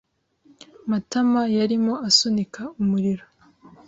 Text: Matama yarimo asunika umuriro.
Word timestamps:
Matama 0.89 1.41
yarimo 1.57 1.93
asunika 2.07 2.61
umuriro. 2.81 3.25